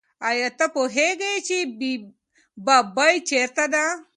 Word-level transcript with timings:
آیا 0.29 0.47
ته 0.57 0.65
پوهېږې 0.75 1.33
چې 1.47 1.57
ببۍ 2.65 3.15
چېرته 3.29 3.63
ده؟ 3.73 3.85